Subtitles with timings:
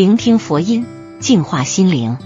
[0.00, 0.86] 聆听佛音，
[1.18, 2.16] 净化心灵。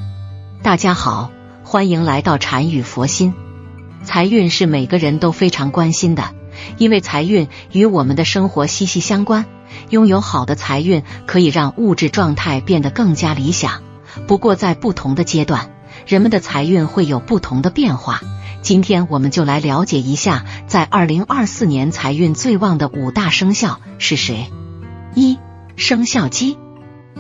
[0.63, 1.33] 大家好，
[1.65, 3.35] 欢迎来到禅语佛心。
[4.05, 6.23] 财运是每个人都非常关心的，
[6.79, 9.47] 因为财运与我们的生活息息相关。
[9.91, 13.83] 拥有好的财运可以让物质状态变得更加理想。
[14.29, 15.73] 不过，在不同的阶段，
[16.07, 18.21] 人们的财运会有不同的变化。
[18.63, 24.47] 今天我们就来了解一下，在二零二四年财运最旺的五大生肖是谁。
[25.17, 25.41] 一、
[25.75, 26.57] 生肖鸡。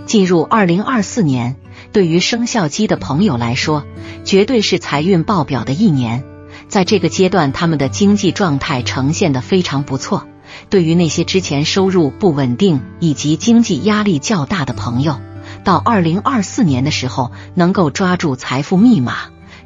[0.06, 1.56] 进入二零二四年，
[1.92, 3.84] 对于生肖鸡的朋友来说，
[4.24, 6.24] 绝对是财运爆表的一年。
[6.68, 10.26] 在这个阶段，他们的经济状态呈现的非常不错。
[10.70, 15.20] 对于那些之前收入不稳定以及经济压力较大的朋友，
[15.64, 19.16] 到二零二四年的时候，能够抓住财富密码，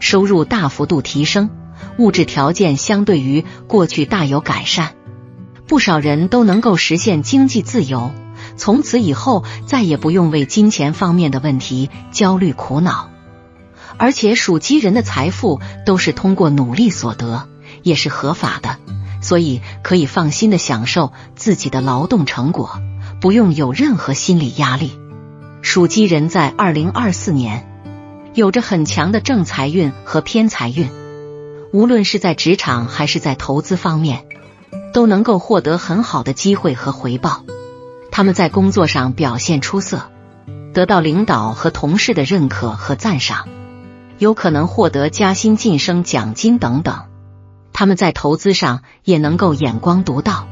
[0.00, 1.50] 收入大幅度提升，
[1.98, 4.92] 物质条件相对于过去大有改善，
[5.66, 8.10] 不少人都能够实现经济自由。
[8.58, 13.08] 从此以后，再也不用为金钱方面的问题焦虑苦恼，
[13.96, 17.48] 而且属鸡人的财富都是通过努力所得，
[17.82, 18.76] 也是合法的，
[19.22, 22.82] 所以可以放心的享受自己的劳动成果，
[23.20, 24.92] 不用有任何心理压力。
[25.62, 27.66] 属鸡人在二零二四年
[28.34, 30.90] 有着很强的正财运和偏财运，
[31.72, 34.24] 无论是在职场还是在投资方面，
[34.92, 37.44] 都能够获得很好的机会和回报。
[38.18, 40.10] 他们在工作上表现出色，
[40.74, 43.46] 得到领导和同事的认可和赞赏，
[44.18, 47.04] 有可能获得加薪、晋升、奖金等等。
[47.72, 50.48] 他们在投资上也能够眼光独到，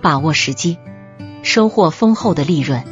[0.00, 0.78] 把握时机，
[1.42, 2.84] 收获丰厚的利润。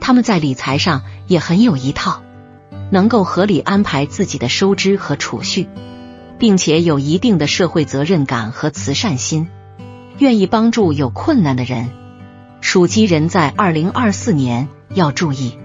[0.00, 2.22] 他们在理财上也很有一套，
[2.90, 5.68] 能够合理安排自己的收支和储蓄，
[6.40, 9.48] 并且有一定的社会责任感和慈善心，
[10.18, 11.90] 愿意帮助有困难的人。
[12.74, 15.56] 属鸡人在二零二四年要注意，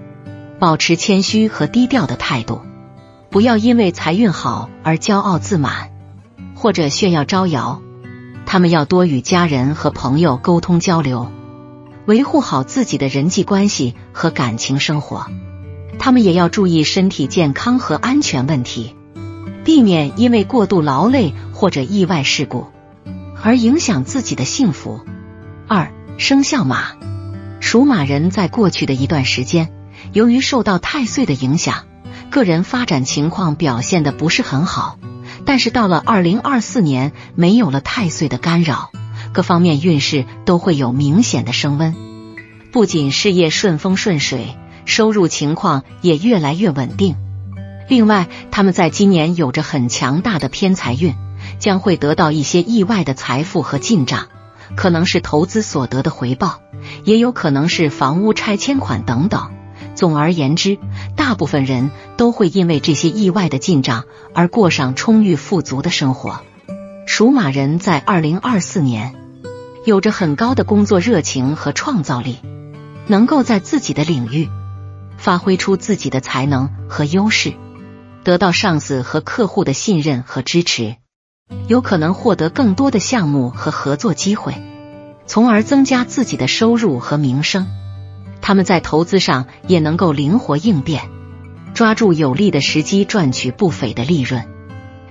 [0.60, 2.60] 保持谦虚和低调的态度，
[3.30, 5.90] 不要因为财运好而骄傲自满
[6.54, 7.82] 或者炫耀招摇。
[8.46, 11.32] 他们要多与家人和朋友沟通交流，
[12.06, 15.26] 维护好自己的人际关系和感情生活。
[15.98, 18.94] 他们也要注意身体健康和安全问题，
[19.64, 22.68] 避免因为过度劳累或者意外事故
[23.42, 25.00] 而影响自己的幸福。
[25.66, 25.92] 二。
[26.20, 26.96] 生肖马，
[27.60, 29.72] 属马人在过去的一段时间，
[30.12, 31.86] 由于受到太岁的影响，
[32.28, 34.98] 个人发展情况表现的不是很好。
[35.46, 38.90] 但是到了二零二四年，没有了太岁的干扰，
[39.32, 41.96] 各方面运势都会有明显的升温。
[42.70, 47.16] 不仅事业顺风顺水，收入情况也越来越稳定。
[47.88, 51.14] 另外，他们在今年有着很强大的偏财运，
[51.58, 54.28] 将会得到一些意外的财富和进账。
[54.76, 56.60] 可能是投资所得的回报，
[57.04, 59.50] 也有可能是房屋拆迁款等等。
[59.94, 60.78] 总而言之，
[61.16, 64.04] 大部分人都会因为这些意外的进账
[64.34, 66.40] 而过上充裕富足的生活。
[67.06, 69.14] 属马人在二零二四年
[69.84, 72.38] 有着很高的工作热情和创造力，
[73.08, 74.48] 能够在自己的领域
[75.16, 77.52] 发挥出自己的才能和优势，
[78.22, 80.96] 得到上司和客户的信任和支持。
[81.66, 84.54] 有可能获得更多的项目和合作机会，
[85.26, 87.66] 从而增加自己的收入和名声。
[88.40, 91.08] 他们在投资上也能够灵活应变，
[91.74, 94.44] 抓住有利的时机赚取不菲的利润。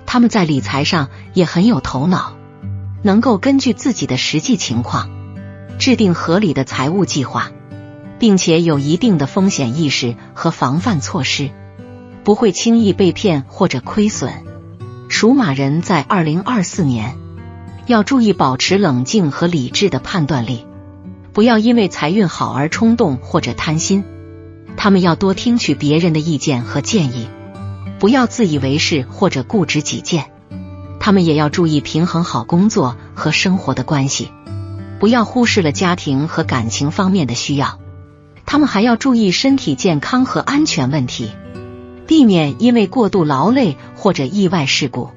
[0.06, 2.36] 他们在理财上也很有头脑，
[3.04, 5.10] 能够根据自己的实际情况
[5.78, 7.52] 制定合理的财务计划，
[8.18, 11.52] 并且有一定的风险意识和防范措施，
[12.24, 14.49] 不会轻易被骗或者亏损。
[15.10, 17.18] 属马人在二零二四年
[17.88, 20.66] 要注意保持冷静和理智的判断力，
[21.34, 24.06] 不要因为财运好而冲动或者贪心。
[24.78, 27.28] 他们要多听取别人的意见和建议，
[28.00, 30.28] 不要自以为是或者固执己见。
[31.00, 34.30] 他们也要注意平衡好工作和生活的关系，
[35.00, 37.80] 不要忽视了家庭和感情方面的需要。
[38.46, 41.32] 他们还要注意身体健康和安全问题。
[42.10, 45.12] 避免因为过度劳累或者意外事故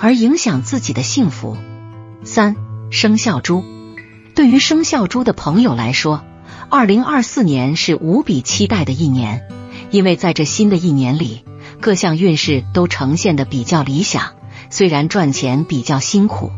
[0.00, 1.58] 而影响自己的幸福。
[2.24, 2.56] 三
[2.88, 3.62] 生肖猪，
[4.34, 6.24] 对于生肖猪的朋友来说，
[6.70, 9.42] 二零二四年是无比期待的一年，
[9.90, 11.44] 因为在这新的一年里，
[11.82, 14.30] 各项运势都呈现的比较理想。
[14.70, 16.50] 虽然赚钱比较辛苦，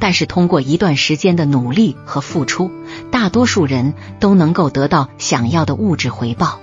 [0.00, 2.72] 但是通过一段时间的努力和付出，
[3.12, 6.58] 大多数人都能够得到想要的物质回报。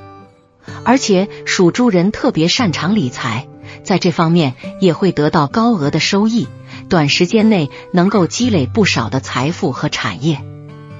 [0.83, 3.47] 而且属猪人特别擅长理财，
[3.83, 6.47] 在这方面也会得到高额的收益，
[6.89, 10.41] 短时间内能够积累不少的财富和产业。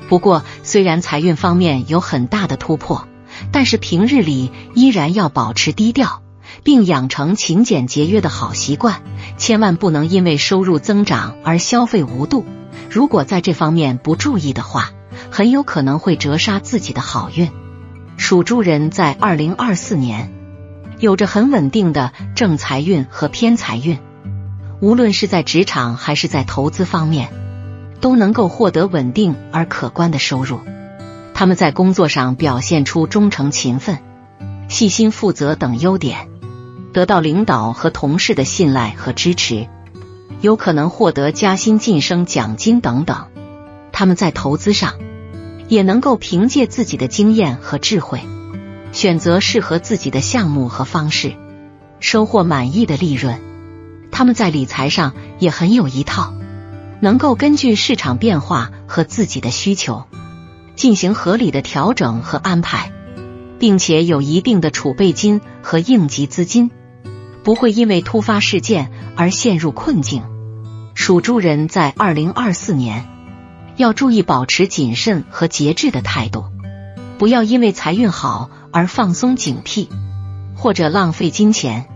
[0.08, 3.08] 不过，虽然财运方面有很大的突破，
[3.52, 6.22] 但是平日里依然要保持低调，
[6.64, 9.04] 并养成勤俭节约的好习惯，
[9.38, 12.44] 千万不能因为收入增长而消费无度。
[12.90, 14.92] 如果在这方面不注意的话，
[15.30, 17.52] 很有可能会折杀自己的好运。
[18.20, 20.32] 属猪人在二零二四年
[21.00, 23.98] 有着很稳定的正财运和偏财运，
[24.82, 27.30] 无论是在职场还是在投资方面，
[28.02, 30.60] 都能够获得稳定而可观的收入。
[31.34, 34.00] 他们在工作上表现出忠诚、勤奋、
[34.68, 36.28] 细心、负责等优点，
[36.92, 39.68] 得到领导和同事的信赖和支持，
[40.42, 43.28] 有可能获得加薪、晋升、奖金等等。
[43.94, 44.94] 他们在投资上
[45.70, 48.22] 也能够凭借自己的经验和智慧，
[48.92, 51.36] 选择适合自己的项目和方式，
[52.02, 53.40] 收获满意的利润。
[54.12, 56.34] 他们在理财上也很有一套，
[57.00, 60.04] 能够根据市场变化和自己的需求。
[60.76, 62.94] 进行合理的调整和安排，
[63.60, 66.72] 并且有一定的储备金和应急资金，
[67.44, 70.24] 不会因为突发事件而陷入困境。
[70.96, 73.06] 属猪人在二零二四年
[73.80, 76.44] 要注意保持谨慎和节制的态度，
[77.18, 79.88] 不要因为财运好而放松警惕
[80.54, 81.88] 或者浪费金钱。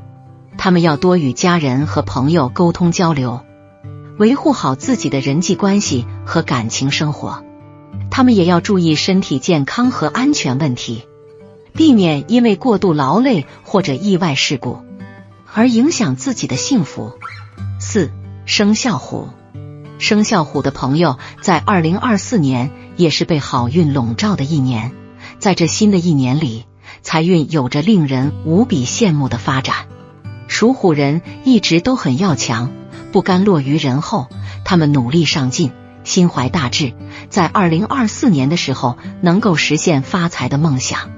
[0.58, 3.42] 他们要多与家人和朋友沟通交流，
[4.18, 7.44] 维护好自己的人际关系和感情生活。
[8.10, 11.04] 他们也要注意身体健康和安全问题，
[11.74, 14.80] 避免因为过度劳累或者意外事故
[15.54, 17.12] 而影响自己的幸福。
[17.78, 18.10] 四
[18.46, 19.28] 生肖虎，
[20.00, 24.92] 生肖虎的朋友在二零二四年也是被好运笼罩的一年，
[25.40, 26.66] 在这新的一年里，
[27.02, 29.76] 财运有着令人无比羡慕的发展。
[30.48, 32.72] 属虎人一直都很要强，
[33.12, 34.28] 不甘落于人后，
[34.66, 35.72] 他们努力上进。
[36.04, 36.92] 心怀大志，
[37.30, 41.12] 在二零二四年的时候能够实现发财的梦想。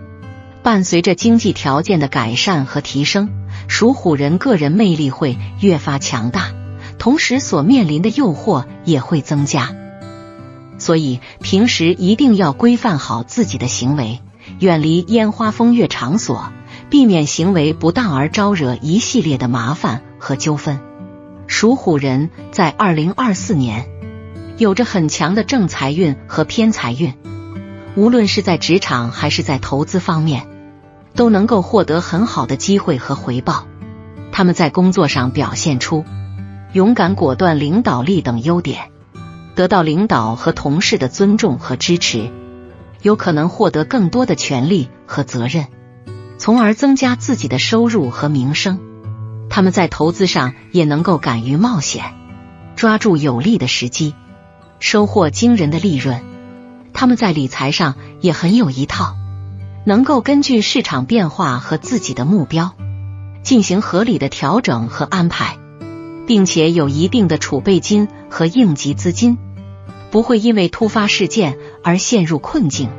[0.62, 3.31] 伴随着经济条件的改善和提升，
[3.68, 6.51] 属虎人个人魅力会越发强大，
[7.06, 9.75] 同时所面临的诱惑也会增加。
[10.80, 14.22] 所以平时一定要规范好自己的行为，
[14.57, 16.52] 远离烟花风月场所，
[16.90, 20.80] 避免行为不当而招惹一系列的麻烦和纠纷。
[21.46, 23.86] 属虎人在二零二四年。
[24.57, 27.13] 有着很强的正财运和偏财运，
[27.96, 30.48] 无论是在职场还是在投资方面，
[31.13, 33.68] 都能够获得很好的机会和回报。
[34.31, 36.04] 他们在工作上表现出
[36.75, 38.92] 勇敢、果断、领导力等优点，
[39.56, 42.30] 得到领导和同事的尊重和支持，
[43.01, 45.68] 有可能获得更多的权利和责任，
[46.38, 48.77] 从而增加自己的收入和名声。
[49.50, 52.13] 他们在投资上也能够敢于冒险，
[52.75, 54.13] 抓住有利的时机。
[54.80, 56.21] 收获惊人的利润，
[56.92, 59.16] 他们在理财上也很有一套，
[59.86, 62.74] 能够根据市场变化和自己的目标
[63.44, 65.57] 进行合理的调整和安排，
[66.27, 69.38] 并且有一定的储备金和应急资金，
[70.12, 72.89] 不会因为突发事件而陷入困境。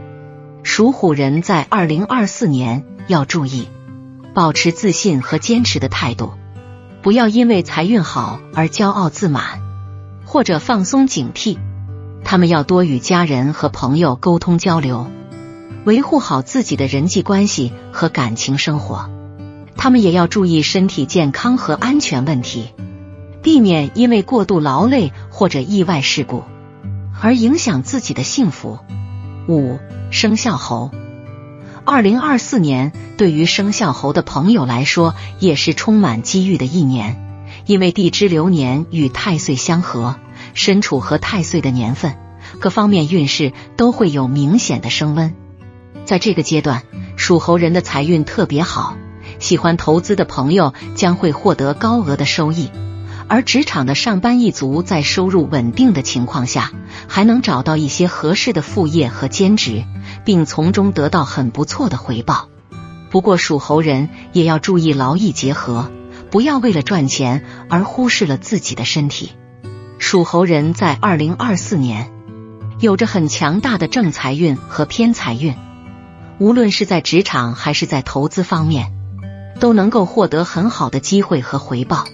[0.63, 3.69] 属虎人在二零二四年要注意，
[4.35, 6.33] 保持自信和坚持的态度，
[7.03, 9.61] 不要因为财运好而骄傲自满，
[10.25, 11.57] 或者放松警惕。
[12.25, 15.07] 他们要多与家人和朋友沟通交流，
[15.85, 19.09] 维护好自己的人际关系和感情生活。
[19.77, 22.71] 他们也要注意身体健康和安全问题，
[23.47, 26.43] 避免因为过度劳累或者意外事故
[27.23, 28.81] 而影响自己的幸福。
[29.47, 29.79] 五
[30.11, 30.91] 生肖猴，
[31.85, 37.25] 二零二四年对于生肖猴的朋友来说也是充满机遇的一年，
[37.67, 40.17] 因为地支流年与太岁相合。
[40.53, 42.17] 身处和太岁的年份，
[42.59, 45.33] 各方面运势都会有明显的升温。
[46.05, 46.83] 在这个阶段，
[47.17, 48.97] 属猴人的财运特别好，
[49.39, 52.71] 喜欢投资的朋友将会获得高额的收益，
[53.29, 56.71] 而职场的上班一族在收入稳定的情况下，
[57.09, 59.85] 还能找到一些合适的副业和兼职，
[60.25, 62.49] 并从中得到很不错的回报。
[63.11, 65.91] 不过，属猴人也要注意劳逸结合，
[66.31, 69.33] 不要为了赚钱而忽视了自己的身体。
[69.99, 72.13] 属猴人在二零二四年
[72.79, 75.55] 有着很强大的正财运和偏财运，
[76.39, 78.93] 无论是在职场还是在投资方面，
[79.59, 82.07] 都能够获得很好的机会和回报。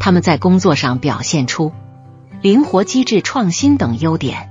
[0.00, 1.70] 他们在工作上表现出
[2.42, 4.50] 灵活、机智、创新等优点，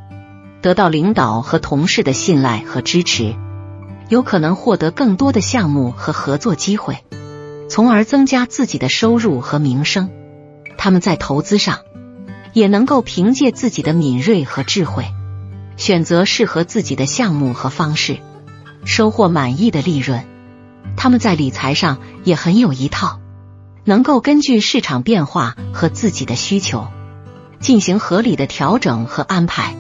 [0.62, 3.36] 得到领导和同事的信赖和支持，
[4.08, 7.04] 有可能获得更多的项目和合作机会，
[7.70, 10.10] 从而增加自己的收入和名声。
[10.78, 11.80] 他们在投资上。
[12.52, 15.06] 也能够凭借自己的敏锐和智慧，
[15.78, 18.18] 选择适合自己的项目和方式，
[18.86, 20.26] 收获满意的利润。
[20.98, 23.19] 他们在理财上也很有一套，
[23.90, 26.90] 能够根据市场变化和自己的需求
[27.60, 29.76] 进行合理的调整和安排，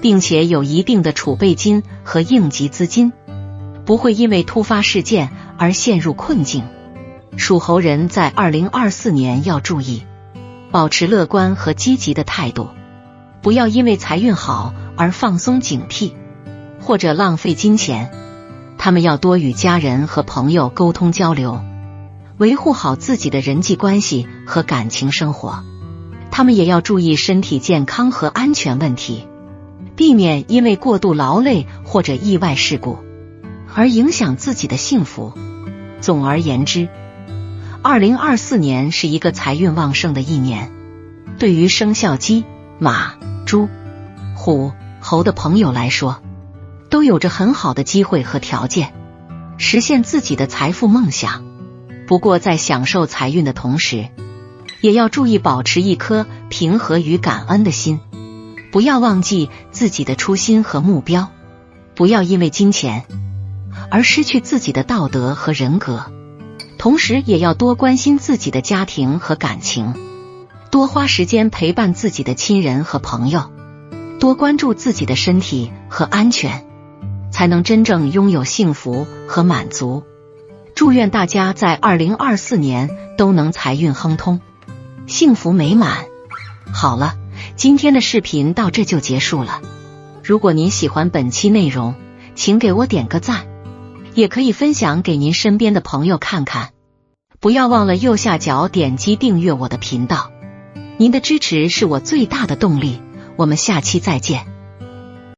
[0.00, 3.12] 并且有一定的储备金和应急资金，
[3.84, 6.64] 不会因为突发事件而陷入困境。
[7.36, 10.02] 属猴人在二零二四年要注意，
[10.72, 12.70] 保持乐观和积极的态度，
[13.42, 16.14] 不要因为财运好而放松警惕，
[16.80, 18.10] 或者浪费金钱。
[18.76, 21.60] 他们要多与家人和朋友沟通交流，
[22.38, 25.64] 维护好自己的人际关系和感情生活。
[26.30, 29.26] 他们也要注意身体健康和安全问题，
[29.96, 32.98] 避免因为过度劳累或者意外事故
[33.74, 35.32] 而影响自己的幸福。
[36.00, 36.88] 总而言之。
[37.82, 40.72] 二零二四年是一个财运旺盛的一年，
[41.38, 42.44] 对于生肖鸡、
[42.80, 43.14] 马、
[43.46, 43.68] 猪、
[44.34, 46.20] 虎、猴的朋友来说，
[46.90, 48.92] 都有着很好的机会和条件
[49.56, 51.55] 实现自己的财富梦想。
[52.06, 54.08] 不过，在享受财运的同时，
[54.80, 58.00] 也要注意保持一颗平和与感恩的心，
[58.70, 61.30] 不要忘记自己的初心和目标，
[61.96, 63.04] 不要因为金钱
[63.90, 66.04] 而失去自己的道德和人格。
[66.78, 69.94] 同时，也要多关心自己的家庭和感情，
[70.70, 73.50] 多花时间陪伴自己的亲人和朋友，
[74.20, 76.64] 多关注自己的身体和安全，
[77.32, 80.04] 才能真正拥有幸福和满足。
[80.76, 84.42] 祝愿大家在二零二四年都能财运亨通，
[85.06, 86.04] 幸福美满。
[86.70, 87.16] 好了，
[87.56, 89.62] 今天的视频到这就结束了。
[90.22, 91.94] 如果您喜欢本期内容，
[92.34, 93.46] 请给我点个赞。
[94.12, 96.72] 也可以分享给您身边的朋友看看，
[97.40, 100.30] 不要忘了右下角点击订阅我的频道，
[100.98, 103.00] 您的支持是我最大的动力。
[103.36, 104.55] 我们下期再见。